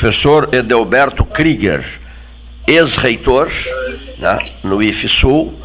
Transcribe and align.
professor 0.00 0.48
Edelberto 0.50 1.26
Krieger, 1.26 1.84
ex-reitor 2.66 3.52
né, 4.18 4.38
no 4.64 4.82
IFSUL, 4.82 5.60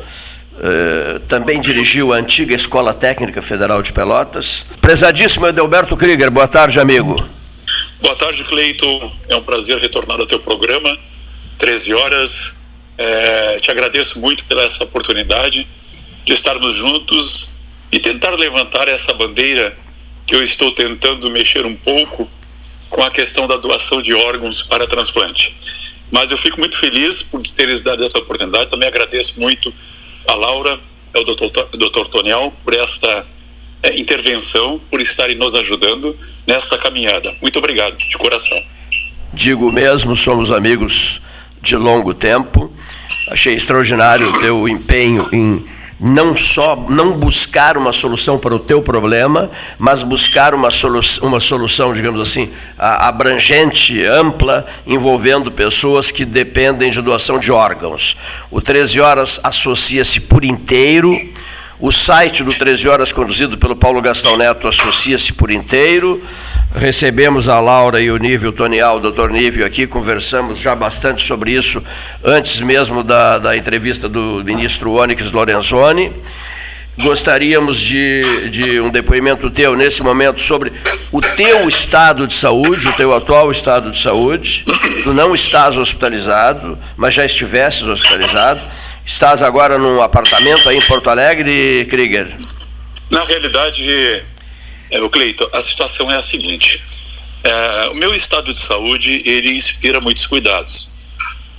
Uh, 0.55 1.19
também 1.27 1.59
dirigiu 1.59 2.13
a 2.13 2.15
antiga 2.15 2.55
Escola 2.55 2.93
Técnica 2.93 3.41
Federal 3.41 3.83
de 3.83 3.91
Pelotas. 3.91 4.65
Prezadíssimo 4.79 5.45
Edelberto 5.45 5.97
Krieger, 5.97 6.31
boa 6.31 6.47
tarde, 6.47 6.79
amigo. 6.79 7.13
Boa 8.01 8.15
tarde, 8.15 8.41
Cleito. 8.45 8.87
É 9.27 9.35
um 9.35 9.43
prazer 9.43 9.77
retornar 9.79 10.17
ao 10.17 10.25
teu 10.25 10.39
programa, 10.39 10.97
13 11.57 11.93
horas. 11.93 12.57
É, 12.97 13.59
te 13.59 13.69
agradeço 13.69 14.17
muito 14.17 14.45
pela 14.45 14.63
essa 14.63 14.85
oportunidade 14.85 15.67
de 16.23 16.33
estarmos 16.33 16.73
juntos 16.73 17.51
e 17.91 17.99
tentar 17.99 18.31
levantar 18.31 18.87
essa 18.87 19.13
bandeira 19.13 19.77
que 20.25 20.35
eu 20.35 20.41
estou 20.41 20.71
tentando 20.71 21.29
mexer 21.29 21.65
um 21.65 21.75
pouco 21.75 22.29
com 22.89 23.01
a 23.01 23.09
questão 23.09 23.47
da 23.47 23.57
doação 23.57 24.01
de 24.01 24.13
órgãos 24.13 24.63
para 24.63 24.87
transplante. 24.87 25.55
Mas 26.11 26.31
eu 26.31 26.37
fico 26.37 26.59
muito 26.59 26.77
feliz 26.77 27.23
por 27.23 27.41
teres 27.41 27.81
dado 27.81 28.03
essa 28.03 28.17
oportunidade. 28.17 28.69
Também 28.69 28.87
agradeço 28.87 29.39
muito 29.39 29.73
a 30.27 30.35
Laura, 30.35 30.79
é 31.13 31.19
o 31.19 31.23
doutor, 31.23 31.49
doutor 31.73 32.07
Toniel, 32.07 32.53
por 32.63 32.73
esta 32.73 33.25
é, 33.83 33.99
intervenção, 33.99 34.79
por 34.89 35.01
estarem 35.01 35.35
nos 35.35 35.55
ajudando 35.55 36.17
nesta 36.47 36.77
caminhada. 36.77 37.35
Muito 37.41 37.59
obrigado, 37.59 37.97
de 37.97 38.17
coração. 38.17 38.57
Digo 39.33 39.71
mesmo, 39.71 40.15
somos 40.15 40.51
amigos 40.51 41.19
de 41.61 41.75
longo 41.75 42.13
tempo. 42.13 42.71
Achei 43.31 43.53
extraordinário 43.53 44.29
o 44.29 44.39
teu 44.39 44.67
empenho 44.67 45.27
em 45.33 45.74
não 45.99 46.35
só 46.35 46.75
não 46.89 47.13
buscar 47.13 47.77
uma 47.77 47.93
solução 47.93 48.37
para 48.37 48.53
o 48.53 48.59
teu 48.59 48.81
problema, 48.81 49.49
mas 49.79 50.03
buscar 50.03 50.53
uma, 50.53 50.69
solu 50.69 50.99
uma 51.21 51.39
solução, 51.39 51.93
digamos 51.93 52.19
assim, 52.19 52.49
abrangente, 52.77 54.03
ampla, 54.05 54.65
envolvendo 54.85 55.51
pessoas 55.51 56.11
que 56.11 56.25
dependem 56.25 56.91
de 56.91 57.01
doação 57.01 57.39
de 57.39 57.51
órgãos. 57.51 58.17
O 58.51 58.59
13 58.59 58.99
Horas 58.99 59.39
associa-se 59.43 60.21
por 60.21 60.43
inteiro 60.43 61.13
o 61.77 61.91
site 61.91 62.41
do 62.41 62.51
13 62.51 62.87
Horas, 62.87 63.11
conduzido 63.11 63.57
pelo 63.57 63.75
Paulo 63.75 64.01
Gastão 64.01 64.37
Neto, 64.37 64.65
associa-se 64.65 65.33
por 65.33 65.51
inteiro. 65.51 66.23
Recebemos 66.73 67.47
a 67.47 67.59
Laura 67.59 68.01
e 68.01 68.09
o 68.09 68.17
Nível 68.17 68.51
Tonial, 68.51 68.97
o 68.97 68.99
doutor 68.99 69.31
Nível 69.31 69.65
aqui, 69.65 69.85
conversamos 69.85 70.59
já 70.59 70.75
bastante 70.75 71.25
sobre 71.25 71.51
isso, 71.51 71.83
antes 72.23 72.59
mesmo 72.61 73.03
da, 73.03 73.37
da 73.37 73.55
entrevista 73.55 74.09
do 74.09 74.43
ministro 74.43 74.93
Onyx 74.93 75.31
Lorenzoni. 75.31 76.11
Gostaríamos 76.97 77.79
de, 77.81 78.49
de 78.49 78.79
um 78.79 78.89
depoimento 78.89 79.49
teu 79.49 79.75
nesse 79.75 80.01
momento 80.01 80.41
sobre 80.41 80.71
o 81.11 81.19
teu 81.19 81.67
estado 81.67 82.25
de 82.25 82.33
saúde, 82.33 82.87
o 82.87 82.93
teu 82.93 83.13
atual 83.13 83.51
estado 83.51 83.91
de 83.91 84.01
saúde. 84.01 84.63
Tu 85.03 85.13
não 85.13 85.35
estás 85.35 85.77
hospitalizado, 85.77 86.77
mas 86.95 87.13
já 87.13 87.25
estivesses 87.25 87.83
hospitalizado 87.83 88.61
Estás 89.05 89.43
agora 89.43 89.77
num 89.77 90.01
apartamento 90.01 90.67
aí 90.67 90.77
em 90.77 90.81
Porto 90.81 91.11
Alegre, 91.11 91.85
Krieger? 91.85 92.35
Na 93.11 93.23
realidade, 93.23 94.23
é, 94.91 95.01
o 95.01 95.09
Cleito, 95.09 95.49
a 95.53 95.61
situação 95.61 96.11
é 96.11 96.17
a 96.17 96.21
seguinte. 96.21 96.81
É, 97.43 97.89
o 97.89 97.95
meu 97.95 98.13
estado 98.13 98.53
de 98.53 98.59
saúde, 98.59 99.21
ele 99.25 99.53
inspira 99.53 99.99
muitos 99.99 100.25
cuidados. 100.27 100.89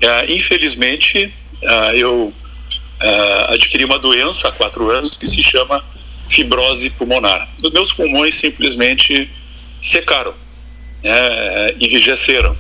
É, 0.01 0.33
infelizmente, 0.33 1.33
é, 1.63 1.97
eu 1.97 2.33
é, 3.01 3.55
adquiri 3.55 3.85
uma 3.85 3.99
doença 3.99 4.49
há 4.49 4.53
quatro 4.53 4.91
anos 4.91 5.17
que 5.17 5.29
se 5.29 5.43
chama 5.43 5.85
fibrose 6.29 6.91
pulmonar. 6.91 7.49
Os 7.63 7.71
meus 7.71 7.93
pulmões 7.93 8.35
simplesmente 8.35 9.31
secaram, 9.81 10.35
né, 11.03 11.71
enrijeceram. 11.79 12.57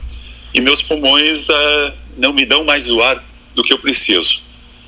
E 0.54 0.60
meus 0.60 0.82
pulmões 0.82 1.48
é, 1.48 1.92
não 2.16 2.32
me 2.32 2.44
dão 2.44 2.64
mais 2.64 2.88
o 2.88 3.02
ar 3.02 3.22
do 3.54 3.62
que 3.62 3.72
eu 3.72 3.78
preciso. 3.78 4.40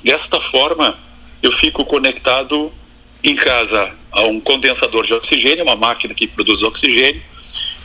Desta 0.03 0.39
forma, 0.39 0.97
eu 1.43 1.51
fico 1.51 1.83
conectado 1.85 2.71
em 3.23 3.35
casa 3.35 3.98
a 4.11 4.23
um 4.23 4.39
condensador 4.39 5.05
de 5.05 5.13
oxigênio, 5.13 5.63
uma 5.63 5.75
máquina 5.75 6.13
que 6.13 6.27
produz 6.27 6.63
oxigênio, 6.63 7.21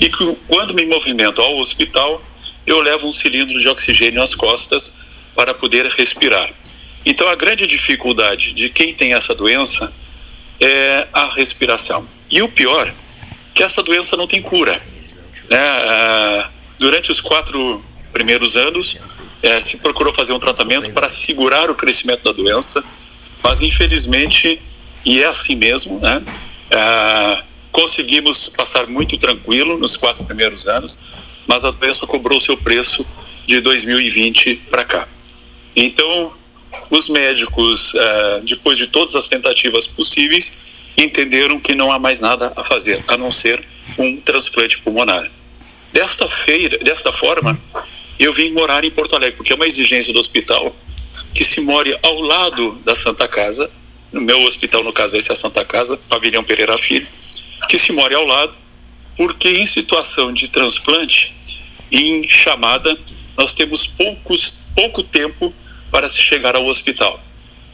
e 0.00 0.08
que, 0.08 0.36
quando 0.48 0.74
me 0.74 0.84
movimento 0.86 1.40
ao 1.40 1.58
hospital, 1.58 2.22
eu 2.66 2.80
levo 2.80 3.08
um 3.08 3.12
cilindro 3.12 3.60
de 3.60 3.68
oxigênio 3.68 4.20
nas 4.20 4.34
costas 4.34 4.96
para 5.34 5.52
poder 5.52 5.86
respirar. 5.86 6.50
Então, 7.04 7.28
a 7.28 7.34
grande 7.34 7.66
dificuldade 7.66 8.54
de 8.54 8.70
quem 8.70 8.94
tem 8.94 9.12
essa 9.12 9.34
doença 9.34 9.92
é 10.60 11.06
a 11.12 11.26
respiração. 11.34 12.08
E 12.30 12.40
o 12.40 12.48
pior, 12.48 12.92
que 13.52 13.62
essa 13.62 13.82
doença 13.82 14.16
não 14.16 14.26
tem 14.26 14.40
cura. 14.40 14.80
Né? 15.50 15.58
Ah, 15.58 16.50
durante 16.78 17.10
os 17.10 17.20
quatro 17.20 17.84
primeiros 18.12 18.56
anos, 18.56 18.98
é, 19.42 19.62
se 19.64 19.76
procurou 19.78 20.14
fazer 20.14 20.32
um 20.32 20.38
tratamento 20.38 20.90
para 20.92 21.08
segurar 21.08 21.70
o 21.70 21.74
crescimento 21.74 22.22
da 22.22 22.32
doença, 22.32 22.82
mas 23.42 23.60
infelizmente, 23.60 24.60
e 25.04 25.22
é 25.22 25.26
assim 25.26 25.54
mesmo, 25.54 25.98
né, 26.00 26.22
é, 26.70 27.42
conseguimos 27.70 28.48
passar 28.48 28.86
muito 28.86 29.16
tranquilo 29.18 29.78
nos 29.78 29.96
quatro 29.96 30.24
primeiros 30.24 30.66
anos, 30.66 31.00
mas 31.46 31.64
a 31.64 31.70
doença 31.70 32.06
cobrou 32.06 32.40
seu 32.40 32.56
preço 32.56 33.06
de 33.46 33.60
2020 33.60 34.56
para 34.70 34.84
cá. 34.84 35.08
Então, 35.76 36.32
os 36.90 37.08
médicos, 37.08 37.94
é, 37.94 38.40
depois 38.44 38.78
de 38.78 38.86
todas 38.86 39.14
as 39.14 39.28
tentativas 39.28 39.86
possíveis, 39.86 40.56
entenderam 40.96 41.58
que 41.58 41.74
não 41.74 41.90
há 41.90 41.98
mais 41.98 42.20
nada 42.20 42.52
a 42.56 42.64
fazer, 42.64 43.04
a 43.08 43.16
não 43.16 43.30
ser 43.30 43.62
um 43.98 44.20
transplante 44.20 44.78
pulmonar. 44.78 45.28
Desta 45.92 46.28
feira, 46.28 46.78
desta 46.78 47.12
forma, 47.12 47.58
eu 48.18 48.32
vim 48.32 48.52
morar 48.52 48.84
em 48.84 48.90
Porto 48.90 49.16
Alegre, 49.16 49.36
porque 49.36 49.52
é 49.52 49.56
uma 49.56 49.66
exigência 49.66 50.12
do 50.12 50.18
hospital 50.18 50.74
que 51.34 51.44
se 51.44 51.60
more 51.60 51.96
ao 52.02 52.20
lado 52.20 52.80
da 52.84 52.94
Santa 52.94 53.28
Casa, 53.28 53.70
no 54.14 54.20
meu 54.20 54.42
hospital, 54.42 54.82
no 54.82 54.92
caso, 54.92 55.12
vai 55.12 55.20
ser 55.20 55.32
a 55.32 55.36
Santa 55.36 55.64
Casa, 55.64 55.96
Pavilhão 56.08 56.42
Pereira 56.42 56.78
Filho, 56.78 57.06
que 57.68 57.76
se 57.76 57.92
more 57.92 58.14
ao 58.14 58.24
lado, 58.24 58.54
porque 59.16 59.48
em 59.48 59.66
situação 59.66 60.32
de 60.32 60.48
transplante, 60.48 61.34
em 61.90 62.28
chamada, 62.28 62.96
nós 63.36 63.52
temos 63.52 63.86
poucos, 63.86 64.60
pouco 64.74 65.02
tempo 65.02 65.52
para 65.90 66.08
se 66.08 66.20
chegar 66.20 66.56
ao 66.56 66.66
hospital. 66.66 67.22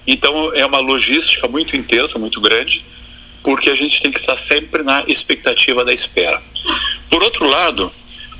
Então, 0.06 0.52
é 0.54 0.66
uma 0.66 0.78
logística 0.78 1.46
muito 1.46 1.76
intensa, 1.76 2.18
muito 2.18 2.40
grande, 2.40 2.84
porque 3.42 3.70
a 3.70 3.74
gente 3.74 4.00
tem 4.02 4.10
que 4.10 4.18
estar 4.18 4.36
sempre 4.36 4.82
na 4.82 5.04
expectativa 5.06 5.84
da 5.84 5.92
espera. 5.92 6.42
Por 7.08 7.22
outro 7.22 7.46
lado, 7.46 7.92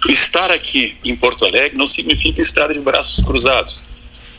Estar 0.09 0.51
aqui 0.51 0.97
em 1.05 1.15
Porto 1.15 1.45
Alegre 1.45 1.77
não 1.77 1.87
significa 1.87 2.41
estar 2.41 2.73
de 2.73 2.81
braços 2.81 3.23
cruzados. 3.23 3.83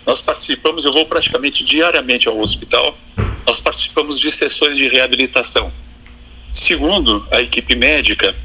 Nós 0.06 0.20
participamos, 0.20 0.86
eu 0.86 0.92
vou 0.92 1.06
praticamente 1.06 1.64
diariamente 1.64 2.28
ao 2.28 2.40
hospital, 2.40 2.98
nós 3.46 3.59
participamos 3.59 4.19
de 4.19 4.31
sessões 4.31 4.78
de 4.78 4.88
reabilitação. 4.88 5.72
Segundo 6.53 7.25
a 7.31 7.41
equipe 7.41 7.75
médica, 7.75 8.35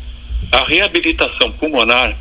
a 0.52 0.60
reabilitação 0.64 1.50
pulmonar 1.52 2.16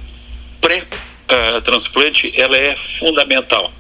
pré-transplante 0.59 2.33
ela 2.35 2.57
é 2.57 2.75
fundamental, 2.75 3.71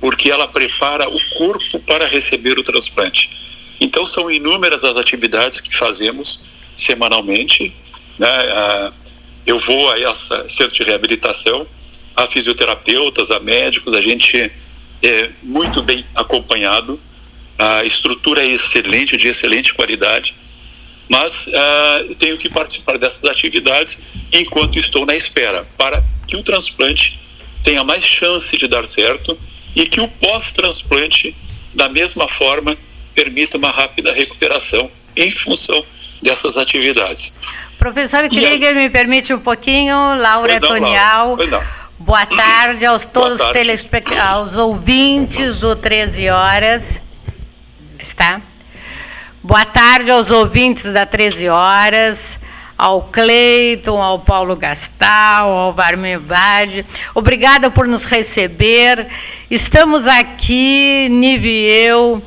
porque 0.00 0.30
ela 0.30 0.46
prepara 0.46 1.08
o 1.08 1.20
corpo 1.36 1.80
para 1.80 2.06
receber 2.06 2.58
o 2.58 2.62
transplante. 2.62 3.30
Então 3.80 4.06
são 4.06 4.30
inúmeras 4.30 4.84
as 4.84 4.96
atividades 4.96 5.60
que 5.60 5.74
fazemos 5.74 6.42
semanalmente, 6.76 7.74
né? 8.18 8.28
eu 9.46 9.58
vou 9.58 9.90
a 9.90 9.98
essa 9.98 10.48
centro 10.48 10.72
de 10.72 10.82
reabilitação, 10.82 11.66
a 12.16 12.26
fisioterapeutas, 12.26 13.30
a 13.30 13.40
médicos, 13.40 13.92
a 13.92 14.00
gente 14.00 14.50
é 15.02 15.30
muito 15.42 15.82
bem 15.82 16.04
acompanhado, 16.14 16.98
a 17.58 17.84
estrutura 17.84 18.42
é 18.42 18.48
excelente, 18.48 19.16
de 19.16 19.28
excelente 19.28 19.74
qualidade, 19.74 20.34
mas 21.08 21.46
uh, 21.46 22.14
tenho 22.16 22.38
que 22.38 22.48
participar 22.48 22.98
dessas 22.98 23.24
atividades 23.24 23.98
enquanto 24.32 24.78
estou 24.78 25.04
na 25.06 25.14
espera, 25.14 25.66
para 25.76 26.02
que 26.26 26.36
o 26.36 26.42
transplante 26.42 27.20
tenha 27.62 27.84
mais 27.84 28.04
chance 28.04 28.56
de 28.56 28.66
dar 28.66 28.86
certo 28.86 29.38
e 29.74 29.86
que 29.86 30.00
o 30.00 30.08
pós-transplante, 30.08 31.34
da 31.74 31.88
mesma 31.88 32.28
forma, 32.28 32.76
permita 33.14 33.56
uma 33.56 33.70
rápida 33.70 34.12
recuperação 34.12 34.90
em 35.16 35.30
função 35.30 35.84
dessas 36.22 36.56
atividades. 36.56 37.34
Professor 37.78 38.28
Krieger, 38.28 38.74
me 38.74 38.88
permite 38.88 39.32
um 39.32 39.38
pouquinho, 39.38 39.94
Laura 40.16 40.58
não, 40.58 40.68
Tonial. 40.68 41.36
Boa 41.98 42.26
tarde 42.26 42.84
aos 42.84 43.04
todos 43.04 43.40
os 43.40 43.52
telespect... 43.52 44.18
aos 44.18 44.56
ouvintes 44.56 45.58
do 45.58 45.76
13 45.76 46.28
horas. 46.28 47.00
Está? 47.98 48.40
Boa 49.42 49.64
tarde 49.64 50.10
aos 50.10 50.30
ouvintes 50.30 50.90
da 50.90 51.06
13 51.06 51.48
horas, 51.48 52.38
ao 52.76 53.02
Cleiton, 53.02 54.00
ao 54.00 54.18
Paulo 54.18 54.56
Gastal, 54.56 55.50
ao 55.50 55.72
Varmebade. 55.72 56.84
Obrigada 57.14 57.70
por 57.70 57.86
nos 57.86 58.04
receber. 58.04 59.06
Estamos 59.50 60.06
aqui, 60.06 61.08
Nive 61.10 61.48
e 61.48 61.86
eu, 61.86 62.22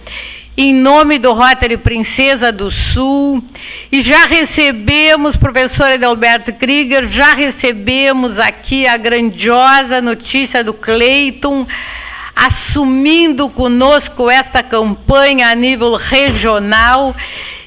em 0.55 0.73
nome 0.73 1.19
do 1.19 1.33
Rotary 1.33 1.77
Princesa 1.77 2.51
do 2.51 2.71
Sul, 2.71 3.43
e 3.91 4.01
já 4.01 4.25
recebemos, 4.25 5.35
professor 5.35 5.91
Edelberto 5.91 6.53
Krieger, 6.53 7.05
já 7.07 7.33
recebemos 7.33 8.39
aqui 8.39 8.87
a 8.87 8.95
grandiosa 8.95 10.01
notícia 10.01 10.63
do 10.63 10.73
Cleiton, 10.73 11.67
assumindo 12.45 13.49
conosco 13.49 14.29
esta 14.29 14.61
campanha 14.61 15.49
a 15.49 15.55
nível 15.55 15.95
regional. 15.95 17.15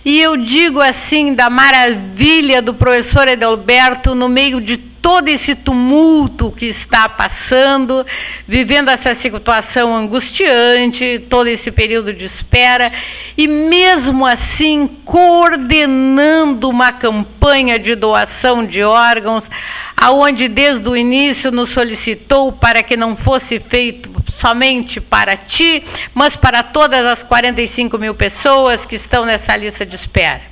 E 0.05 0.21
eu 0.21 0.37
digo 0.37 0.81
assim 0.81 1.35
da 1.35 1.51
maravilha 1.51 2.63
do 2.63 2.73
professor 2.73 3.27
Edelberto 3.29 4.15
no 4.15 4.29
meio 4.29 4.61
de 4.61 4.90
todo 5.03 5.29
esse 5.29 5.55
tumulto 5.55 6.51
que 6.51 6.67
está 6.67 7.09
passando, 7.09 8.07
vivendo 8.47 8.91
essa 8.91 9.15
situação 9.15 9.95
angustiante, 9.95 11.25
todo 11.29 11.47
esse 11.49 11.71
período 11.71 12.13
de 12.13 12.25
espera, 12.25 12.93
e 13.37 13.49
mesmo 13.49 14.27
assim 14.27 14.87
coordenando 15.05 16.69
uma 16.69 16.93
campanha 16.93 17.79
de 17.79 17.95
doação 17.95 18.65
de 18.65 18.83
órgãos, 18.83 19.51
aonde 19.97 20.49
desde 20.49 20.89
o 20.89 20.97
início 20.97 21.51
nos 21.51 21.71
solicitou 21.71 22.53
para 22.53 22.83
que 22.83 22.97
não 22.97 23.17
fosse 23.17 23.59
feito 23.61 24.11
somente 24.31 25.01
para 25.01 25.37
ti, 25.37 25.85
mas 26.15 26.37
para 26.37 26.63
todas 26.63 27.05
as 27.05 27.23
45 27.23 27.99
mil 27.99 28.15
pessoas 28.15 28.87
que 28.87 28.97
estão 28.97 29.25
nessa 29.25 29.57
lista 29.57 29.85
de 29.85 29.97
espera. 29.97 30.50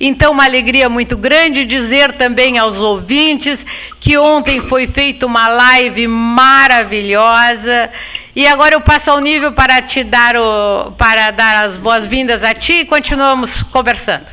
Então, 0.00 0.32
uma 0.32 0.44
alegria 0.44 0.88
muito 0.88 1.16
grande 1.16 1.64
dizer 1.64 2.12
também 2.12 2.58
aos 2.58 2.76
ouvintes 2.76 3.66
que 3.98 4.16
ontem 4.16 4.60
foi 4.60 4.86
feita 4.86 5.26
uma 5.26 5.48
live 5.48 6.06
maravilhosa. 6.06 7.90
E 8.34 8.46
agora 8.46 8.74
eu 8.74 8.80
passo 8.80 9.10
ao 9.10 9.18
nível 9.18 9.52
para 9.52 9.82
te 9.82 10.04
dar 10.04 10.36
o, 10.36 10.92
para 10.92 11.30
dar 11.32 11.66
as 11.66 11.76
boas-vindas 11.76 12.44
a 12.44 12.54
ti 12.54 12.80
e 12.80 12.84
continuamos 12.84 13.62
conversando. 13.64 14.26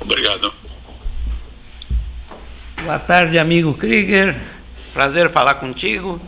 Obrigado. 0.00 0.52
Boa 2.84 2.98
tarde, 2.98 3.38
amigo 3.38 3.74
Krieger. 3.74 4.36
Prazer 4.94 5.28
falar 5.30 5.54
contigo. 5.54 6.20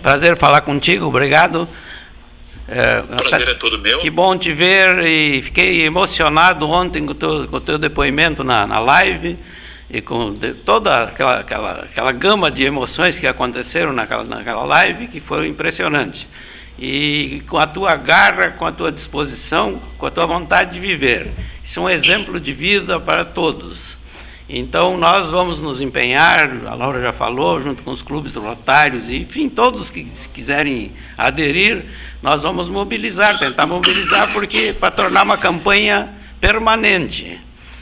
Prazer 0.00 0.36
falar 0.36 0.60
contigo, 0.60 1.06
obrigado. 1.06 1.68
É, 2.68 3.00
o 3.00 3.16
prazer 3.16 3.48
é 3.48 3.54
todo 3.54 3.78
meu. 3.78 3.98
Que 3.98 4.08
bom 4.08 4.36
te 4.36 4.52
ver 4.52 5.04
e 5.04 5.42
fiquei 5.42 5.84
emocionado 5.84 6.68
ontem 6.68 7.04
com 7.04 7.12
o 7.12 7.14
teu, 7.14 7.48
com 7.48 7.56
o 7.56 7.60
teu 7.60 7.78
depoimento 7.78 8.42
na, 8.42 8.66
na 8.66 8.78
live 8.78 9.36
e 9.90 10.00
com 10.00 10.32
de, 10.32 10.54
toda 10.54 11.04
aquela, 11.04 11.40
aquela, 11.40 11.72
aquela 11.82 12.12
gama 12.12 12.50
de 12.50 12.64
emoções 12.64 13.18
que 13.18 13.26
aconteceram 13.26 13.92
naquela, 13.92 14.24
naquela 14.24 14.64
live 14.64 15.08
que 15.08 15.20
foi 15.20 15.46
impressionante. 15.46 16.26
E 16.78 17.42
com 17.46 17.58
a 17.58 17.66
tua 17.66 17.94
garra, 17.96 18.50
com 18.50 18.66
a 18.66 18.72
tua 18.72 18.90
disposição, 18.90 19.80
com 19.98 20.06
a 20.06 20.10
tua 20.10 20.26
vontade 20.26 20.72
de 20.72 20.80
viver. 20.80 21.30
Isso 21.62 21.80
é 21.80 21.82
um 21.82 21.90
exemplo 21.90 22.40
de 22.40 22.52
vida 22.52 22.98
para 22.98 23.24
todos. 23.24 23.98
Então, 24.48 24.98
nós 24.98 25.30
vamos 25.30 25.58
nos 25.58 25.80
empenhar, 25.80 26.50
a 26.66 26.74
Laura 26.74 27.00
já 27.00 27.12
falou, 27.14 27.60
junto 27.62 27.82
com 27.82 27.90
os 27.90 28.02
clubes 28.02 28.36
rotários, 28.36 29.08
enfim, 29.08 29.48
todos 29.48 29.88
que 29.88 30.04
quiserem 30.34 30.92
aderir, 31.16 31.82
nós 32.22 32.42
vamos 32.42 32.68
mobilizar, 32.68 33.38
tentar 33.38 33.66
mobilizar, 33.66 34.32
porque 34.34 34.74
para 34.74 34.90
tornar 34.90 35.22
uma 35.22 35.38
campanha 35.38 36.10
permanente. 36.40 37.40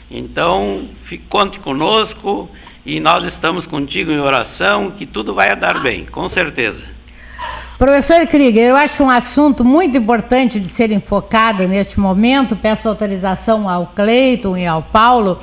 Então, 0.09 0.87
conte 1.27 1.59
conosco 1.59 2.49
e 2.85 2.99
nós 2.99 3.25
estamos 3.25 3.65
contigo 3.65 4.11
em 4.11 4.19
oração, 4.19 4.89
que 4.89 5.05
tudo 5.05 5.33
vai 5.33 5.53
dar 5.55 5.81
bem, 5.81 6.05
com 6.05 6.29
certeza. 6.29 6.85
Professor 7.77 8.25
Krieger, 8.27 8.69
eu 8.69 8.75
acho 8.77 9.03
um 9.03 9.09
assunto 9.09 9.65
muito 9.65 9.97
importante 9.97 10.59
de 10.59 10.69
ser 10.69 10.91
enfocado 10.91 11.67
neste 11.67 11.99
momento, 11.99 12.55
peço 12.55 12.87
autorização 12.87 13.67
ao 13.67 13.87
Cleiton 13.87 14.55
e 14.55 14.65
ao 14.65 14.81
Paulo, 14.81 15.37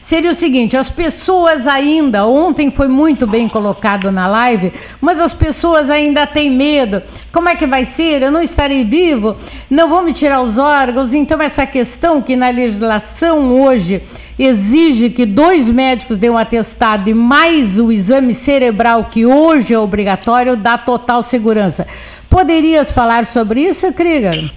seria 0.00 0.30
o 0.30 0.34
seguinte: 0.34 0.76
as 0.76 0.90
pessoas 0.90 1.66
ainda, 1.66 2.26
ontem 2.26 2.70
foi 2.70 2.88
muito 2.88 3.26
bem 3.26 3.48
colocado 3.48 4.10
na 4.10 4.26
live, 4.26 4.72
mas 5.00 5.20
as 5.20 5.34
pessoas 5.34 5.90
ainda 5.90 6.26
têm 6.26 6.50
medo. 6.50 7.02
Como 7.32 7.48
é 7.48 7.54
que 7.54 7.66
vai 7.66 7.84
ser? 7.84 8.22
Eu 8.22 8.30
não 8.30 8.40
estarei 8.40 8.84
vivo? 8.84 9.36
Não 9.70 9.88
vão 9.88 10.02
me 10.02 10.12
tirar 10.12 10.40
os 10.40 10.58
órgãos? 10.58 11.12
Então, 11.12 11.40
essa 11.40 11.66
questão 11.66 12.22
que 12.22 12.36
na 12.36 12.48
legislação 12.48 13.60
hoje 13.60 14.02
exige 14.38 15.10
que 15.10 15.26
dois 15.26 15.68
médicos 15.68 16.16
dêem 16.16 16.32
um 16.32 16.38
atestado 16.38 17.10
e 17.10 17.14
mais 17.14 17.78
o 17.78 17.90
exame 17.90 18.32
cerebral, 18.32 19.04
que 19.06 19.26
hoje 19.26 19.74
é 19.74 19.78
obrigatório, 19.78 20.56
dá 20.56 20.78
total 20.78 21.22
segurança. 21.22 21.86
Poderias 22.30 22.92
falar 22.92 23.24
sobre 23.24 23.62
isso, 23.62 23.92
Krieger? 23.92 24.52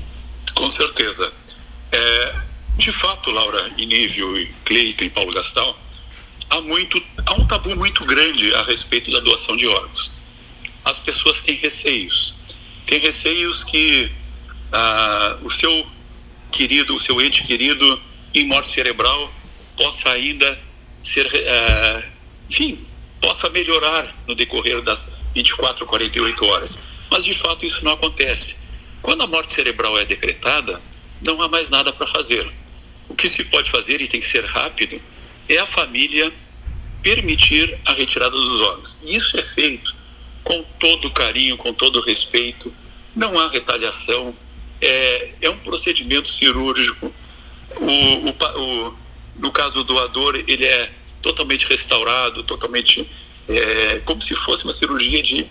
Com 0.56 0.70
certeza. 0.70 1.32
É, 1.92 2.34
de 2.78 2.92
fato, 2.92 3.32
Laura 3.32 3.72
Inível, 3.78 4.48
Cleiton 4.66 5.06
e 5.06 5.10
Paulo 5.10 5.32
Gastal, 5.32 5.78
há, 6.50 6.62
muito, 6.62 7.02
há 7.26 7.34
um 7.34 7.46
tabu 7.48 7.76
muito 7.76 8.04
grande 8.06 8.54
a 8.56 8.64
respeito 8.64 9.12
da 9.12 9.20
doação 9.20 9.56
de 9.56 9.68
órgãos. 9.68 10.12
As 10.86 11.00
pessoas 11.00 11.42
têm 11.44 11.58
receios. 11.58 12.36
Têm 12.86 13.00
receios 13.00 13.64
que 13.64 14.12
ah, 14.72 15.38
o 15.44 15.50
seu 15.50 15.86
querido, 16.52 16.96
o 16.96 17.00
seu 17.00 17.22
ente 17.22 17.44
querido 17.44 18.02
em 18.34 18.48
morte 18.48 18.70
cerebral 18.70 19.34
possa 19.78 20.10
ainda 20.10 20.60
ser, 21.04 21.28
ah, 21.48 22.04
enfim, 22.50 22.86
possa 23.22 23.50
melhorar 23.50 24.16
no 24.28 24.36
decorrer 24.36 24.82
das 24.82 25.14
24, 25.36 25.86
48 25.86 26.46
horas. 26.46 26.80
Mas 27.12 27.26
de 27.26 27.34
fato 27.34 27.66
isso 27.66 27.84
não 27.84 27.94
acontece. 27.94 28.58
Quando 29.02 29.24
a 29.24 29.28
morte 29.28 29.54
cerebral 29.54 29.98
é 30.00 30.06
decretada, 30.06 30.82
não 31.26 31.42
há 31.42 31.48
mais 31.48 31.70
nada 31.70 31.92
para 31.94 32.08
fazer. 32.08 32.50
O 33.12 33.14
que 33.14 33.28
se 33.28 33.44
pode 33.46 33.70
fazer, 33.70 34.00
e 34.00 34.08
tem 34.08 34.22
que 34.22 34.26
ser 34.26 34.46
rápido, 34.46 35.00
é 35.50 35.58
a 35.58 35.66
família 35.66 36.32
permitir 37.04 37.78
a 37.86 37.92
retirada 37.92 38.32
dos 38.32 38.62
órgãos. 38.62 38.98
E 39.04 39.18
isso 39.18 39.38
é 39.38 39.44
feito 39.44 39.94
com 40.46 40.64
todo 40.80 41.12
carinho, 41.12 41.58
com 41.58 41.74
todo 41.74 42.00
respeito, 42.00 42.74
não 43.14 43.38
há 43.38 43.50
retaliação, 43.50 44.34
é, 44.80 45.34
é 45.42 45.50
um 45.50 45.58
procedimento 45.58 46.30
cirúrgico. 46.30 47.14
O, 47.76 47.86
o, 47.86 48.88
o, 48.88 48.98
no 49.36 49.52
caso 49.52 49.84
do 49.84 49.94
doador, 49.94 50.42
ele 50.48 50.66
é 50.66 50.90
totalmente 51.22 51.68
restaurado, 51.68 52.44
totalmente 52.44 53.06
é, 53.50 54.00
como 54.06 54.22
se 54.22 54.34
fosse 54.36 54.64
uma 54.64 54.74
cirurgia 54.74 55.22
de 55.22 55.46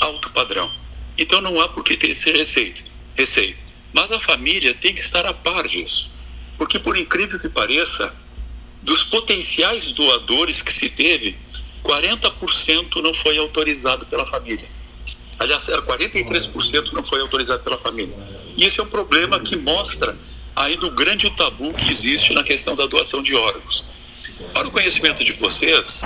alto 0.00 0.30
padrão. 0.30 0.68
Então 1.16 1.40
não 1.40 1.60
há 1.60 1.68
por 1.68 1.84
que 1.84 1.96
ter 1.96 2.10
esse 2.10 2.32
receio. 2.32 2.74
receio. 3.14 3.56
Mas 3.92 4.10
a 4.10 4.18
família 4.18 4.74
tem 4.74 4.92
que 4.92 5.00
estar 5.00 5.24
a 5.26 5.32
par 5.32 5.68
disso. 5.68 6.17
Porque, 6.58 6.78
por 6.78 6.98
incrível 6.98 7.38
que 7.38 7.48
pareça, 7.48 8.12
dos 8.82 9.04
potenciais 9.04 9.92
doadores 9.92 10.60
que 10.60 10.72
se 10.72 10.90
teve, 10.90 11.38
40% 11.84 13.02
não 13.02 13.14
foi 13.14 13.38
autorizado 13.38 14.04
pela 14.06 14.26
família. 14.26 14.68
Aliás, 15.38 15.64
43% 15.64 16.92
não 16.92 17.04
foi 17.04 17.20
autorizado 17.20 17.62
pela 17.62 17.78
família. 17.78 18.14
E 18.56 18.64
esse 18.64 18.80
é 18.80 18.82
um 18.82 18.88
problema 18.88 19.38
que 19.38 19.56
mostra 19.56 20.18
ainda 20.56 20.86
o 20.86 20.90
grande 20.90 21.30
tabu 21.30 21.72
que 21.72 21.88
existe 21.90 22.34
na 22.34 22.42
questão 22.42 22.74
da 22.74 22.86
doação 22.86 23.22
de 23.22 23.34
órgãos. 23.34 23.84
Para 24.52 24.66
o 24.66 24.70
conhecimento 24.70 25.24
de 25.24 25.32
vocês, 25.32 26.02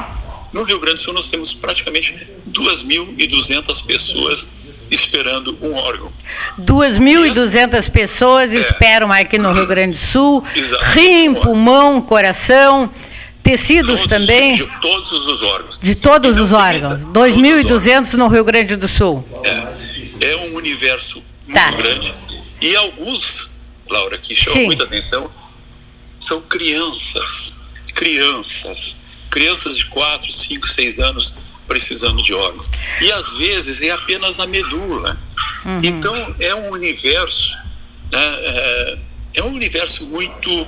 no 0.53 0.63
Rio 0.63 0.79
Grande 0.79 0.99
do 0.99 1.03
Sul 1.03 1.15
nós 1.15 1.29
temos 1.29 1.55
praticamente 1.55 2.15
2.200 2.51 3.87
pessoas 3.87 4.53
esperando 4.93 5.57
um 5.63 5.75
órgão. 5.75 6.13
2.200 6.61 7.91
pessoas 7.91 8.53
é. 8.53 8.57
esperam 8.57 9.11
aqui 9.11 9.39
no 9.39 9.53
Rio 9.53 9.67
Grande 9.67 9.93
do 9.93 10.05
Sul. 10.05 10.45
Rim, 10.93 11.35
pulmão, 11.35 12.03
coração, 12.03 12.93
tecidos 13.43 14.03
todos, 14.03 14.07
também. 14.07 14.55
De, 14.55 14.67
todos 14.81 15.27
os 15.27 15.43
órgãos. 15.43 15.79
De 15.81 15.95
todos 15.95 16.39
os 16.39 16.53
órgãos. 16.53 17.07
2.200 17.07 18.13
no 18.15 18.29
Rio 18.29 18.45
Grande 18.45 18.77
do 18.77 18.87
Sul. 18.87 19.27
É, 19.45 20.33
é 20.33 20.37
um 20.37 20.55
universo 20.57 21.23
muito 21.47 21.59
tá. 21.59 21.71
grande. 21.71 22.15
E 22.61 22.77
alguns, 22.77 23.51
Laura, 23.89 24.19
que 24.19 24.37
chamam 24.37 24.61
Sim. 24.61 24.67
muita 24.67 24.85
atenção, 24.85 25.31
são 26.21 26.43
crianças. 26.43 27.55
Crianças. 27.95 28.99
Crianças 29.31 29.79
de 29.79 29.87
4, 29.87 30.31
5, 30.31 30.69
6 30.69 31.01
anos 31.01 31.37
precisando 31.73 32.23
de 32.23 32.35
órgão. 32.35 32.65
E 33.01 33.11
às 33.13 33.33
vezes 33.39 33.81
é 33.81 33.93
apenas 33.93 34.39
a 34.39 34.47
medula. 34.47 35.19
Uhum. 35.65 35.81
Então 35.83 36.37
é 36.39 36.55
um 36.55 36.71
universo, 36.71 37.57
né, 38.11 38.21
é, 38.21 38.99
é, 39.37 39.43
um 39.43 39.55
universo 39.55 40.07
muito 40.07 40.67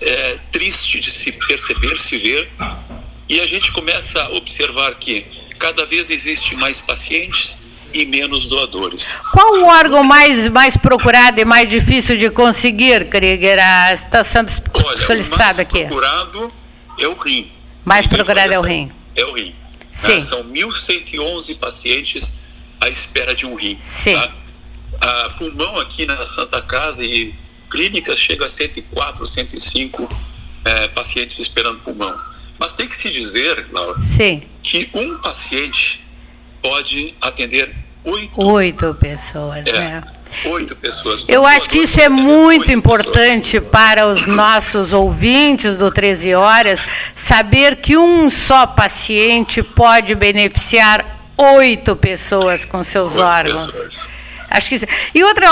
é, 0.00 0.38
triste 0.52 1.00
de 1.00 1.10
se 1.10 1.32
perceber, 1.32 1.98
se 1.98 2.16
ver, 2.18 2.48
e 3.28 3.40
a 3.40 3.46
gente 3.46 3.72
começa 3.72 4.22
a 4.22 4.30
observar 4.34 4.94
que 4.94 5.26
cada 5.58 5.84
vez 5.86 6.10
existe 6.10 6.54
mais 6.54 6.80
pacientes 6.80 7.58
e 7.92 8.06
menos 8.06 8.46
doadores. 8.46 9.16
Qual 9.32 9.54
o 9.54 9.66
órgão 9.66 10.04
mais, 10.04 10.48
mais 10.48 10.76
procurado 10.76 11.40
e 11.40 11.44
mais 11.44 11.68
difícil 11.68 12.16
de 12.16 12.30
conseguir, 12.30 13.08
Krieger? 13.08 13.58
Está 13.92 14.22
sendo 14.22 14.52
Olha, 14.74 14.98
solicitado 14.98 15.60
aqui. 15.60 15.84
mais 15.84 15.88
procurado 15.88 16.52
é 17.00 17.08
o 17.08 17.14
rim. 17.14 17.50
Mais 17.84 18.06
procurado 18.06 18.52
é 18.52 18.58
o 18.60 18.62
rim. 18.62 18.92
É 19.16 19.24
o 19.24 19.32
rim. 19.32 19.54
Sim. 19.96 20.20
Tá? 20.20 20.26
São 20.26 20.44
1.111 20.44 21.58
pacientes 21.58 22.36
à 22.80 22.88
espera 22.88 23.34
de 23.34 23.46
um 23.46 23.54
rim. 23.54 23.78
Sim. 23.80 24.14
Tá? 24.14 24.32
A 25.00 25.30
pulmão 25.30 25.80
aqui 25.80 26.04
na 26.04 26.26
Santa 26.26 26.60
Casa 26.60 27.02
e 27.02 27.34
clínicas 27.70 28.18
chega 28.18 28.44
a 28.44 28.48
104, 28.50 29.26
105 29.26 30.08
é, 30.64 30.88
pacientes 30.88 31.38
esperando 31.38 31.80
pulmão. 31.80 32.14
Mas 32.58 32.74
tem 32.74 32.86
que 32.86 32.96
se 32.96 33.10
dizer, 33.10 33.68
Laura, 33.72 33.98
Sim. 34.00 34.42
que 34.62 34.88
um 34.92 35.18
paciente 35.18 36.04
pode 36.62 37.14
atender 37.20 37.74
oito, 38.04 38.46
oito 38.46 38.94
pessoas. 38.94 39.66
É. 39.66 39.72
Né? 39.72 40.02
Oito 40.44 40.76
pessoas. 40.76 41.24
Eu 41.28 41.46
acho 41.46 41.68
que 41.68 41.78
isso 41.78 42.00
é 42.00 42.08
muito 42.08 42.70
importante 42.70 43.60
para 43.60 44.06
os 44.06 44.26
nossos 44.26 44.92
ouvintes 44.92 45.76
do 45.76 45.90
13 45.90 46.34
Horas, 46.34 46.80
saber 47.14 47.76
que 47.76 47.96
um 47.96 48.28
só 48.28 48.66
paciente 48.66 49.62
pode 49.62 50.14
beneficiar 50.14 51.04
oito 51.36 51.94
pessoas 51.96 52.64
com 52.64 52.82
seus 52.82 53.16
oito 53.16 53.24
órgãos. 53.24 53.66
Pessoas. 53.66 54.15
Acho 54.50 54.68
que 54.68 54.88
E 55.14 55.24
outro 55.24 55.44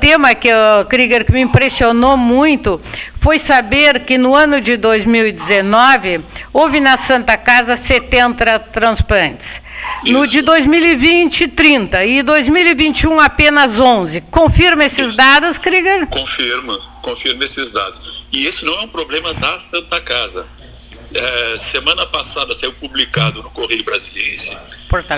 tema 0.00 0.34
que, 0.34 0.48
Krieger, 0.88 1.24
que 1.24 1.32
me 1.32 1.40
impressionou 1.40 2.16
muito 2.16 2.80
foi 3.20 3.38
saber 3.38 4.04
que 4.04 4.16
no 4.16 4.34
ano 4.34 4.60
de 4.60 4.76
2019 4.76 6.24
houve 6.52 6.80
na 6.80 6.96
Santa 6.96 7.36
Casa 7.36 7.76
70 7.76 8.58
transplantes. 8.58 9.60
No 10.06 10.26
de 10.26 10.42
2020, 10.42 11.48
30. 11.48 12.04
E 12.04 12.22
2021, 12.22 13.20
apenas 13.20 13.78
11. 13.78 14.22
Confirma 14.22 14.84
esses 14.84 15.08
Isso. 15.08 15.16
dados, 15.16 15.58
Krieger? 15.58 16.06
Confirma, 16.06 16.78
confirma 17.02 17.44
esses 17.44 17.72
dados. 17.72 18.24
E 18.32 18.46
esse 18.46 18.64
não 18.64 18.74
é 18.74 18.80
um 18.82 18.88
problema 18.88 19.32
da 19.34 19.58
Santa 19.58 20.00
Casa. 20.00 20.46
É, 21.14 21.58
semana 21.58 22.04
passada 22.06 22.54
saiu 22.54 22.72
publicado 22.74 23.42
no 23.42 23.50
Correio 23.50 23.82
Brasiliense 23.82 24.54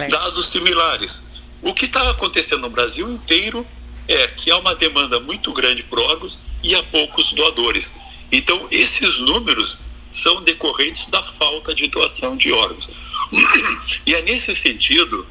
dados 0.09 0.51
similares. 0.51 1.30
O 1.63 1.75
que 1.75 1.87
está 1.87 2.11
acontecendo 2.11 2.63
no 2.63 2.71
Brasil 2.71 3.11
inteiro 3.11 3.67
é 4.09 4.27
que 4.29 4.51
há 4.51 4.59
uma 4.59 4.75
demanda 4.75 5.21
muito 5.21 5.53
grande 5.53 5.83
por 5.85 6.01
órgãos 6.01 6.41
e 6.63 6.75
há 6.75 6.83
poucos 6.85 7.33
doadores. 7.33 7.95
Então, 8.33 8.67
esses 8.71 9.19
números 9.21 9.81
são 10.11 10.43
decorrentes 10.43 11.07
da 11.09 11.23
falta 11.23 11.75
de 11.75 11.87
doação 11.89 12.37
de 12.37 12.53
órgãos. 12.53 12.89
E 14.07 14.15
é 14.15 14.23
nesse 14.23 14.55
sentido 14.55 15.27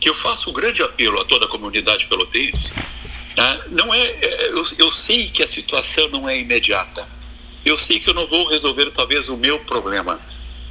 que 0.00 0.08
eu 0.08 0.14
faço 0.14 0.50
um 0.50 0.52
grande 0.52 0.82
apelo 0.82 1.20
a 1.20 1.24
toda 1.24 1.46
a 1.46 1.48
comunidade 1.48 2.06
pelotense. 2.06 2.74
Né? 3.36 3.60
Não 3.70 3.92
é, 3.92 4.00
é, 4.00 4.48
eu, 4.50 4.62
eu 4.78 4.92
sei 4.92 5.28
que 5.30 5.42
a 5.42 5.46
situação 5.46 6.08
não 6.08 6.28
é 6.28 6.38
imediata. 6.38 7.08
Eu 7.64 7.76
sei 7.76 8.00
que 8.00 8.10
eu 8.10 8.14
não 8.14 8.26
vou 8.26 8.48
resolver 8.48 8.90
talvez 8.90 9.28
o 9.28 9.36
meu 9.36 9.58
problema, 9.60 10.20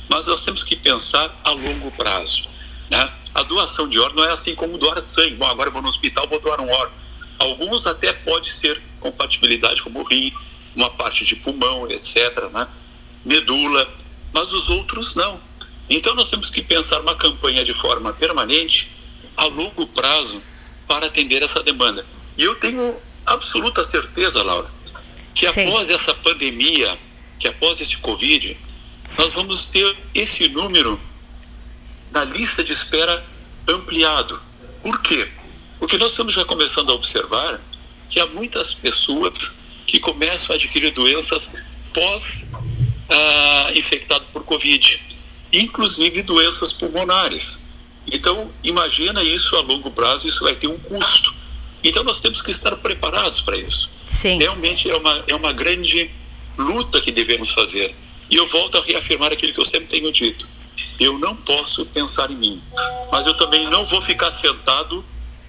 mas 0.10 0.26
nós 0.26 0.42
temos 0.44 0.64
que 0.64 0.76
pensar 0.76 1.40
a 1.44 1.52
longo 1.52 1.92
prazo. 1.92 2.48
Né? 2.90 3.14
A 3.38 3.44
doação 3.44 3.88
de 3.88 4.00
órgão 4.00 4.24
não 4.24 4.32
é 4.32 4.34
assim 4.34 4.56
como 4.56 4.80
doar 4.80 5.00
sangue. 5.00 5.36
Bom, 5.36 5.46
agora 5.46 5.70
eu 5.70 5.74
vou 5.74 5.84
no 5.84 5.90
hospital, 5.90 6.28
vou 6.28 6.40
doar 6.40 6.60
um 6.60 6.68
órgão. 6.68 6.98
Alguns 7.38 7.86
até 7.86 8.12
pode 8.12 8.52
ser 8.52 8.82
compatibilidade 9.00 9.84
como 9.84 10.02
rim, 10.02 10.34
uma 10.76 10.90
parte 10.90 11.24
de 11.24 11.36
pulmão, 11.36 11.88
etc., 11.88 12.50
né? 12.52 12.68
medula, 13.24 13.88
mas 14.34 14.52
os 14.52 14.70
outros 14.70 15.16
não. 15.16 15.40
Então 15.88 16.16
nós 16.16 16.32
temos 16.32 16.50
que 16.50 16.64
pensar 16.64 17.00
uma 17.00 17.14
campanha 17.14 17.64
de 17.64 17.76
forma 17.76 18.12
permanente, 18.12 18.92
a 19.38 19.46
longo 19.46 19.86
prazo, 19.86 20.42
para 20.88 21.06
atender 21.06 21.44
essa 21.44 21.62
demanda. 21.62 22.04
E 22.40 22.44
eu 22.44 22.56
tenho 22.56 22.98
absoluta 23.24 23.84
certeza, 23.84 24.42
Laura, 24.42 24.68
que 25.36 25.48
Sim. 25.48 25.68
após 25.68 25.92
essa 25.92 26.12
pandemia, 26.16 26.98
que 27.38 27.48
após 27.48 27.80
esse 27.82 27.98
Covid, 27.98 28.58
nós 29.16 29.34
vamos 29.36 29.70
ter 29.70 29.96
esse 30.16 30.50
número 30.50 31.00
na 32.18 32.24
lista 32.26 32.64
de 32.64 32.74
espera 32.74 33.24
ampliado. 33.68 34.42
Por 34.82 35.00
quê? 35.04 35.30
Porque 35.78 36.00
nós 36.00 36.12
estamos 36.12 36.34
já 36.34 36.44
começando 36.44 36.90
a 36.90 36.96
observar 36.96 37.62
que 38.10 38.20
há 38.20 38.26
muitas 38.26 38.74
pessoas 38.74 39.60
que 39.86 40.00
começam 40.00 40.54
a 40.54 40.56
adquirir 40.56 40.92
doenças 40.92 41.54
pós 41.94 42.50
ah, 43.08 43.72
infectado 43.76 44.26
por 44.34 44.44
Covid, 44.46 45.00
inclusive 45.54 46.24
doenças 46.24 46.74
pulmonares. 46.74 47.64
Então, 48.12 48.52
imagina 48.64 49.22
isso 49.22 49.56
a 49.56 49.62
longo 49.62 49.92
prazo, 49.92 50.28
isso 50.28 50.44
vai 50.44 50.56
ter 50.56 50.68
um 50.68 50.80
custo. 50.80 51.32
Então, 51.84 52.04
nós 52.04 52.20
temos 52.20 52.42
que 52.42 52.50
estar 52.50 52.76
preparados 52.78 53.42
para 53.42 53.58
isso. 53.58 53.92
Sim. 54.08 54.40
Realmente 54.40 54.90
é 54.90 54.96
uma, 54.96 55.24
é 55.28 55.36
uma 55.36 55.54
grande 55.54 56.10
luta 56.58 57.00
que 57.00 57.12
devemos 57.12 57.52
fazer. 57.52 57.94
E 58.28 58.38
eu 58.38 58.48
volto 58.48 58.80
a 58.80 58.82
reafirmar 58.82 59.32
aquilo 59.32 59.54
que 59.54 59.60
eu 59.60 59.66
sempre 59.66 59.88
tenho 59.88 60.12
dito. 60.12 60.57
Eu 61.00 61.18
não 61.20 61.36
posso 61.36 61.86
pensar 61.88 62.32
em 62.32 62.36
mim, 62.36 62.64
mas 63.12 63.26
eu 63.28 63.38
também 63.38 63.70
não 63.70 63.86
vou 63.86 64.02
ficar 64.02 64.32
sentado 64.32 65.04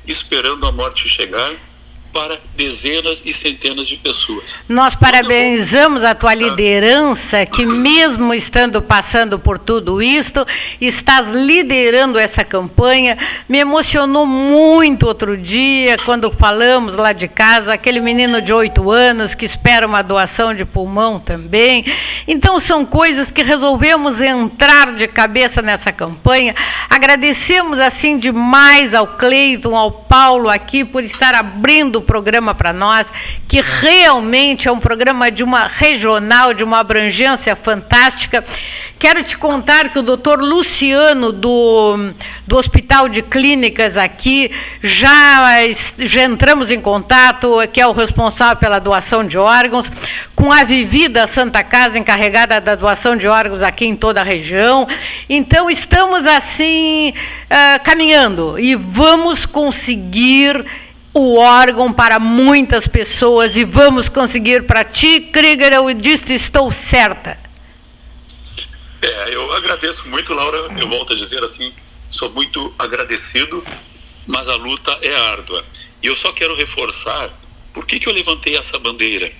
esperando 0.07 0.67
a 0.67 0.73
morte 0.73 1.09
chegar 1.09 1.68
para 2.13 2.39
dezenas 2.57 3.23
e 3.25 3.33
centenas 3.33 3.87
de 3.87 3.97
pessoas. 3.97 4.65
Nós 4.69 4.95
parabenizamos 4.95 6.05
a 6.05 6.15
tua 6.15 6.35
liderança, 6.35 7.47
que 7.47 7.65
mesmo 7.65 8.35
estando 8.35 8.83
passando 8.83 9.39
por 9.39 9.59
tudo 9.59 10.03
isto, 10.03 10.47
estás 10.81 11.31
liderando 11.31 12.19
essa 12.19 12.45
campanha. 12.45 13.17
Me 13.49 13.59
emocionou 13.59 14.27
muito 14.27 15.07
outro 15.07 15.37
dia, 15.37 15.97
quando 16.05 16.31
falamos 16.31 16.97
lá 16.97 17.13
de 17.13 17.29
casa, 17.29 17.75
aquele 17.75 18.01
menino 18.01 18.41
de 18.41 18.53
oito 18.53 18.91
anos 18.91 19.35
que 19.35 19.45
espera 19.45 19.87
uma 19.87 20.03
doação 20.03 20.55
de 20.55 20.65
pulmão 20.65 21.21
também. 21.21 21.85
Então, 22.27 22.59
são 22.59 22.85
coisas 22.85 23.31
que 23.31 23.43
resolvemos 23.43 24.21
entrar 24.21 24.93
de 24.93 25.07
cabeça 25.07 25.63
nessa 25.63 25.93
campanha. 25.93 26.55
Agradecemos, 26.89 27.79
assim, 27.79 28.19
demais 28.19 28.95
ao 28.95 29.07
Cleiton, 29.07 29.77
ao 29.77 29.91
Paulo 29.91 30.49
aqui, 30.49 30.85
por 30.85 31.05
estar 31.05 31.35
abrindo 31.35 31.98
o 31.99 32.03
programa 32.03 32.55
para 32.55 32.73
nós, 32.73 33.13
que 33.47 33.61
realmente 33.61 34.69
é 34.69 34.73
um 34.73 34.79
programa 34.79 35.31
de 35.31 35.43
uma 35.43 35.67
regional, 35.67 36.55
de 36.55 36.65
uma 36.65 36.79
abrangência 36.79 37.55
fantástica. 37.55 38.45
Quero 38.99 39.23
te 39.23 39.37
contar 39.37 39.91
que 39.91 39.99
o 39.99 40.03
doutor 40.03 40.41
Luciano, 40.41 41.33
do, 41.33 42.11
do 42.47 42.57
Hospital 42.57 43.09
de 43.09 43.23
Clínicas 43.23 43.97
aqui, 43.97 44.51
já, 44.83 45.55
já 45.99 46.25
entramos 46.25 46.71
em 46.71 46.81
contato, 46.81 47.57
que 47.73 47.81
é 47.81 47.87
o 47.87 47.93
responsável 47.93 48.57
pela 48.57 48.79
doação 48.79 49.27
de 49.27 49.37
órgãos, 49.37 49.91
com 50.35 50.53
a 50.53 50.65
Vivida 50.65 51.27
Santa 51.27 51.63
Casa, 51.63 51.99
encarregada 51.99 52.61
da 52.61 52.75
doação 52.75 53.17
de 53.17 53.27
órgãos 53.27 53.63
aqui 53.63 53.87
em 53.87 53.97
toda 53.97 54.21
a 54.21 54.25
região. 54.25 54.87
Então, 55.29 55.69
estamos 55.69 56.27
assim, 56.27 57.11
uh, 57.11 57.83
caminhando 57.83 58.59
e 58.59 58.75
vamos 58.75 59.45
conseguir 59.47 60.65
o 61.19 61.37
órgão 61.37 61.93
para 61.93 62.21
muitas 62.21 62.87
pessoas 62.87 63.57
e 63.57 63.65
vamos 63.65 64.09
conseguir 64.09 64.65
para 64.67 64.85
ti, 64.85 65.21
Krieger, 65.21 65.73
eu 65.73 65.93
disse, 65.95 66.33
estou 66.33 66.71
certa. 66.71 67.39
É, 69.03 69.35
eu 69.35 69.53
agradeço 69.53 70.09
muito, 70.09 70.33
Laura, 70.33 70.59
eu 70.79 70.89
volto 70.89 71.13
a 71.13 71.17
dizer 71.17 71.43
assim, 71.43 71.73
sou 72.09 72.31
muito 72.31 72.73
agradecido, 72.79 73.65
mas 74.27 74.49
a 74.49 74.55
luta 74.57 74.97
é 75.03 75.15
árdua. 75.31 75.65
E 76.03 76.07
eu 76.07 76.17
só 76.17 76.33
quero 76.33 76.55
reforçar 76.55 77.31
por 77.73 77.85
que, 77.85 77.99
que 77.99 78.09
eu 78.09 78.13
levantei 78.13 78.57
essa 78.57 78.79
bandeira. 78.79 79.31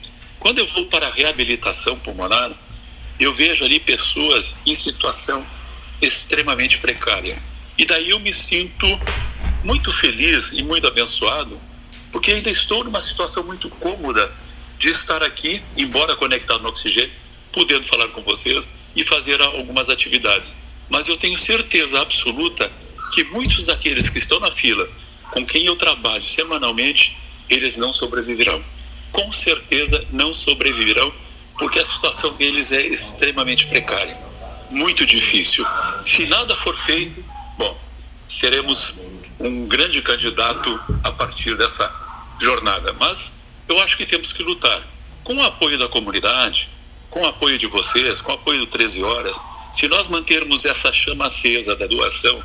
Quando 0.41 0.59
eu 0.59 0.67
vou 0.67 0.87
para 0.87 1.07
a 1.07 1.13
reabilitação 1.13 1.97
pulmonar, 2.01 2.51
eu 3.21 3.33
vejo 3.35 3.65
ali 3.65 3.79
pessoas 3.79 4.57
em 4.67 4.75
situação 4.75 5.47
extremamente 6.03 6.79
precária. 6.79 7.41
E 7.77 7.85
daí 7.85 8.11
eu 8.11 8.19
me 8.19 8.35
sinto 8.35 8.87
muito 9.63 9.93
feliz 9.93 10.53
e 10.53 10.63
muito 10.63 10.87
abençoado 10.87 11.68
porque 12.13 12.33
ainda 12.33 12.51
estou 12.51 12.85
numa 12.85 13.01
situação 13.01 13.45
muito 13.45 13.69
cômoda 13.71 14.33
de 14.79 14.89
estar 14.89 15.23
aqui, 15.23 15.63
embora 15.77 16.17
conectado 16.17 16.63
no 16.63 16.69
oxigênio, 16.69 17.13
podendo 17.53 17.87
falar 17.87 18.09
com 18.09 18.23
vocês 18.23 18.71
e 18.95 19.05
fazer 19.05 19.41
algumas 19.43 19.89
atividades. 19.89 20.55
Mas 20.89 21.09
eu 21.09 21.17
tenho 21.17 21.37
certeza 21.37 22.01
absoluta 22.01 22.71
que 23.13 23.25
muitos 23.25 23.65
daqueles 23.65 24.09
que 24.09 24.19
estão 24.19 24.39
na 24.41 24.51
fila, 24.53 24.89
com 25.33 25.45
quem 25.45 25.67
eu 25.67 25.77
trabalho 25.77 26.25
semanalmente, 26.25 27.17
eles 27.49 27.77
não 27.77 27.93
sobreviverão. 27.93 28.63
Com 29.13 29.33
certeza 29.33 30.07
não 30.13 30.33
sobreviverão, 30.33 31.13
porque 31.59 31.79
a 31.79 31.85
situação 31.85 32.35
deles 32.35 32.71
é 32.71 32.87
extremamente 32.87 33.67
precária, 33.67 34.17
muito 34.71 35.05
difícil. 35.05 35.67
Se 36.05 36.27
nada 36.27 36.55
for 36.55 36.77
feito, 36.77 37.23
bom, 37.59 37.77
seremos 38.29 39.01
um 39.41 39.67
grande 39.67 40.03
candidato 40.03 40.81
a 41.05 41.13
partir 41.13 41.55
dessa 41.57 41.91
jornada. 42.41 42.95
Mas 42.99 43.37
eu 43.69 43.79
acho 43.81 43.97
que 43.97 44.07
temos 44.07 44.33
que 44.33 44.43
lutar 44.43 44.83
com 45.23 45.37
o 45.37 45.43
apoio 45.43 45.79
da 45.79 45.89
comunidade, 45.89 46.71
com 47.11 47.23
o 47.23 47.27
apoio 47.27 47.59
de 47.59 47.67
vocês, 47.67 48.21
com 48.21 48.33
o 48.33 48.35
apoio 48.35 48.61
do 48.61 48.67
13 48.67 49.03
Horas. 49.03 49.37
Se 49.73 49.87
nós 49.89 50.09
mantermos 50.09 50.65
essa 50.65 50.93
chama 50.93 51.27
acesa 51.27 51.77
da 51.77 51.87
doação 51.87 52.43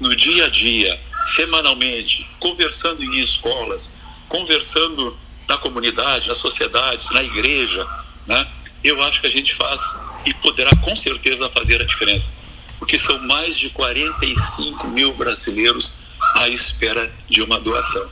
no 0.00 0.14
dia 0.14 0.46
a 0.46 0.48
dia, 0.48 1.00
semanalmente, 1.34 2.28
conversando 2.38 3.02
em 3.02 3.18
escolas, 3.20 3.94
conversando 4.28 5.16
na 5.48 5.56
comunidade, 5.58 6.28
nas 6.28 6.38
sociedades, 6.38 7.10
na 7.12 7.22
igreja, 7.22 7.86
né? 8.26 8.46
eu 8.82 9.00
acho 9.02 9.20
que 9.20 9.26
a 9.26 9.30
gente 9.30 9.54
faz 9.54 9.80
e 10.24 10.34
poderá 10.34 10.70
com 10.76 10.94
certeza 10.94 11.48
fazer 11.50 11.80
a 11.80 11.84
diferença. 11.84 12.34
Porque 12.78 12.98
são 12.98 13.18
mais 13.20 13.56
de 13.56 13.70
45 13.70 14.88
mil 14.88 15.14
brasileiros 15.14 15.94
à 16.36 16.48
espera 16.48 17.10
de 17.28 17.42
uma 17.42 17.58
doação. 17.58 18.10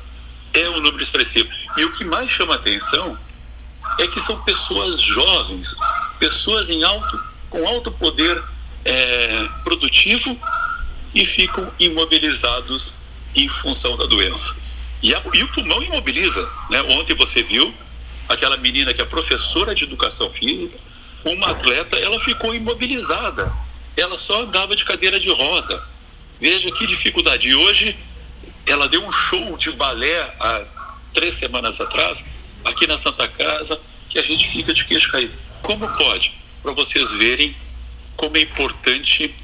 é 0.54 0.70
um 0.70 0.80
número 0.80 1.02
expressivo. 1.02 1.48
E 1.76 1.84
o 1.84 1.92
que 1.92 2.04
mais 2.04 2.30
chama 2.30 2.54
atenção 2.54 3.18
é 3.98 4.06
que 4.06 4.20
são 4.20 4.40
pessoas 4.44 5.00
jovens, 5.00 5.74
pessoas 6.18 6.70
em 6.70 6.82
alto, 6.84 7.22
com 7.50 7.66
alto 7.66 7.90
poder 7.92 8.42
é, 8.84 9.48
produtivo 9.64 10.38
e 11.14 11.24
ficam 11.24 11.70
imobilizados 11.78 12.96
em 13.34 13.48
função 13.48 13.96
da 13.96 14.06
doença. 14.06 14.56
E, 15.02 15.12
a, 15.14 15.22
e 15.34 15.42
o 15.42 15.48
pulmão 15.48 15.82
imobiliza. 15.82 16.48
Né? 16.70 16.82
Ontem 16.90 17.14
você 17.14 17.42
viu 17.42 17.74
aquela 18.28 18.56
menina 18.56 18.94
que 18.94 19.02
é 19.02 19.04
professora 19.04 19.74
de 19.74 19.84
educação 19.84 20.30
física, 20.30 20.78
uma 21.24 21.50
atleta, 21.50 21.96
ela 21.96 22.18
ficou 22.20 22.54
imobilizada. 22.54 23.52
Ela 23.96 24.18
só 24.18 24.42
andava 24.42 24.74
de 24.76 24.84
cadeira 24.84 25.18
de 25.18 25.30
roda. 25.30 25.82
Veja 26.40 26.70
que 26.70 26.86
dificuldade. 26.86 27.48
E 27.48 27.54
hoje 27.54 27.96
ela 28.66 28.88
deu 28.88 29.04
um 29.04 29.12
show 29.12 29.56
de 29.56 29.70
balé 29.72 30.34
há 30.40 30.64
três 31.12 31.34
semanas 31.34 31.80
atrás, 31.80 32.24
aqui 32.64 32.86
na 32.86 32.96
Santa 32.96 33.28
Casa, 33.28 33.80
que 34.08 34.18
a 34.18 34.22
gente 34.22 34.48
fica 34.48 34.72
de 34.72 34.84
queixo 34.84 35.10
caído. 35.12 35.32
Como 35.62 35.88
pode? 35.96 36.34
Para 36.62 36.72
vocês 36.72 37.12
verem 37.12 37.54
como 38.16 38.36
é 38.36 38.40
importante 38.40 39.34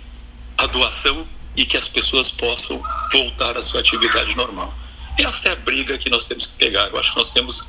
a 0.59 0.67
doação 0.67 1.27
e 1.57 1.65
que 1.65 1.77
as 1.77 1.89
pessoas 1.89 2.31
possam 2.31 2.83
voltar 3.13 3.57
à 3.57 3.65
sua 3.65 3.81
atividade 3.81 4.37
normal. 4.37 4.73
Essa 5.19 5.49
é 5.49 5.53
a 5.53 5.57
briga 5.57 5.99
que 5.99 6.09
nós 6.09 6.25
temos 6.25 6.47
que 6.47 6.55
pegar. 6.55 6.87
Eu 6.89 6.99
acho 6.99 7.13
que 7.13 7.19
nós 7.19 7.31
temos 7.31 7.67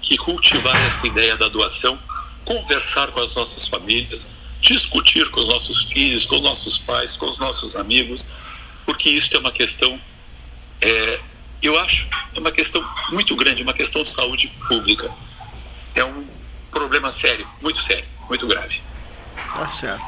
que 0.00 0.16
cultivar 0.16 0.76
essa 0.86 1.06
ideia 1.06 1.36
da 1.36 1.48
doação, 1.48 1.98
conversar 2.44 3.08
com 3.08 3.20
as 3.20 3.34
nossas 3.34 3.68
famílias, 3.68 4.28
discutir 4.60 5.28
com 5.30 5.40
os 5.40 5.46
nossos 5.46 5.84
filhos, 5.84 6.24
com 6.26 6.36
os 6.36 6.42
nossos 6.42 6.78
pais, 6.78 7.16
com 7.16 7.26
os 7.26 7.38
nossos 7.38 7.76
amigos, 7.76 8.28
porque 8.86 9.10
isso 9.10 9.30
é 9.34 9.38
uma 9.38 9.52
questão, 9.52 10.00
é, 10.80 11.20
eu 11.62 11.78
acho, 11.80 12.08
é 12.34 12.40
uma 12.40 12.50
questão 12.50 12.84
muito 13.12 13.34
grande, 13.36 13.62
uma 13.62 13.72
questão 13.72 14.02
de 14.02 14.10
saúde 14.10 14.52
pública. 14.68 15.10
É 15.94 16.04
um 16.04 16.24
problema 16.70 17.10
sério, 17.10 17.46
muito 17.60 17.82
sério, 17.82 18.04
muito 18.28 18.46
grave. 18.46 18.80
Tá 19.54 19.68
certo. 19.68 20.04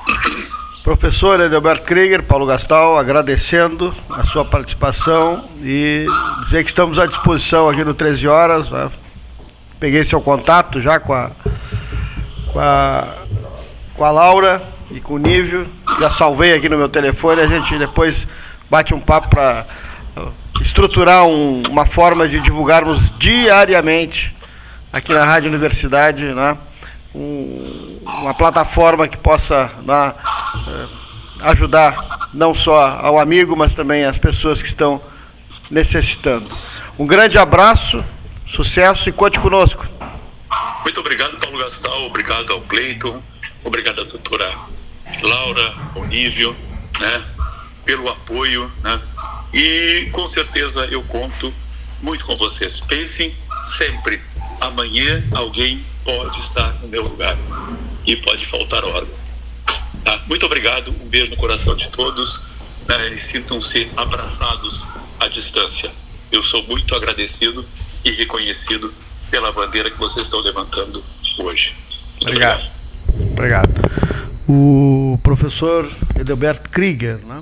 Professor 0.84 1.40
Edelberto 1.40 1.84
Krieger, 1.84 2.22
Paulo 2.22 2.46
Gastal, 2.46 2.98
agradecendo 2.98 3.94
a 4.10 4.24
sua 4.24 4.44
participação 4.44 5.48
e 5.60 6.06
dizer 6.44 6.62
que 6.64 6.70
estamos 6.70 6.98
à 6.98 7.06
disposição 7.06 7.68
aqui 7.68 7.84
no 7.84 7.92
13 7.92 8.28
Horas. 8.28 8.70
Né? 8.70 8.90
Peguei 9.78 10.04
seu 10.04 10.20
contato 10.20 10.80
já 10.80 10.98
com 10.98 11.12
a, 11.12 11.30
com 12.52 12.60
a, 12.60 13.08
com 13.94 14.04
a 14.04 14.10
Laura 14.10 14.62
e 14.90 15.00
com 15.00 15.14
o 15.14 15.18
Nívio. 15.18 15.68
Já 16.00 16.10
salvei 16.10 16.54
aqui 16.54 16.68
no 16.68 16.78
meu 16.78 16.88
telefone. 16.88 17.42
A 17.42 17.46
gente 17.46 17.76
depois 17.76 18.26
bate 18.70 18.94
um 18.94 19.00
papo 19.00 19.28
para 19.28 19.66
estruturar 20.62 21.25
um, 21.25 21.62
uma 21.69 21.87
forma 21.87 22.29
de 22.29 22.40
divulgarmos 22.40 23.11
diariamente 23.19 24.35
aqui 24.93 25.12
na 25.12 25.25
Rádio 25.25 25.49
Universidade, 25.49 26.26
né? 26.26 26.57
um, 27.14 28.00
uma 28.05 28.35
plataforma 28.35 29.09
que 29.09 29.17
possa 29.17 29.71
né, 29.83 30.14
ajudar 31.43 31.97
não 32.33 32.55
só 32.55 32.99
ao 33.00 33.19
amigo, 33.19 33.57
mas 33.57 33.75
também 33.75 34.05
as 34.05 34.19
pessoas 34.19 34.61
que 34.62 34.69
estão 34.69 35.00
necessitando. 35.71 36.49
Um 36.99 37.07
grande 37.07 37.38
abraço, 37.38 38.05
sucesso 38.47 39.09
e 39.09 39.12
conte 39.12 39.38
conosco. 39.40 39.87
Muito 40.83 41.00
obrigado, 41.00 41.37
Paulo 41.38 41.59
Gastal, 41.59 42.07
obrigado 42.07 42.52
ao 42.52 42.61
Cleiton, 42.62 43.21
obrigado 43.64 44.00
à 44.00 44.05
doutora 44.05 44.50
Laura, 45.23 45.75
ao 45.97 46.05
Nívio, 46.07 46.57
né, 46.99 47.25
pelo 47.85 48.09
apoio, 48.09 48.71
né, 48.83 49.00
e 49.52 50.09
com 50.12 50.26
certeza 50.28 50.87
eu 50.87 51.02
conto 51.04 51.52
muito 52.00 52.25
com 52.26 52.37
vocês. 52.37 52.80
Pensem 52.80 53.35
sempre, 53.78 54.21
amanhã 54.61 55.23
alguém 55.33 55.85
pode 56.04 56.38
estar 56.40 56.73
no 56.80 56.88
meu 56.88 57.02
lugar 57.02 57.37
e 58.07 58.16
pode 58.16 58.47
faltar 58.47 58.85
órgão. 58.85 59.21
Tá? 60.04 60.23
Muito 60.26 60.47
obrigado, 60.47 60.95
um 61.02 61.09
beijo 61.09 61.30
no 61.30 61.37
coração 61.37 61.75
de 61.76 61.88
todos 61.90 62.50
né, 62.90 63.16
sintam-se 63.16 63.88
abraçados 63.97 64.92
à 65.21 65.28
distância. 65.28 65.90
Eu 66.33 66.42
sou 66.42 66.62
muito 66.64 66.95
agradecido 66.95 67.64
e 68.05 68.11
reconhecido 68.12 68.92
pela 69.31 69.53
bandeira 69.53 69.90
que 69.90 69.98
vocês 69.98 70.27
estão 70.27 70.40
levantando 70.40 71.03
hoje. 71.38 71.74
Muito 71.88 72.31
obrigado. 72.31 72.70
Obrigado. 73.09 73.68
obrigado. 73.68 73.90
O 74.48 75.18
professor 75.22 75.88
Edelberto 76.18 76.68
Krieger, 76.70 77.18
né? 77.24 77.38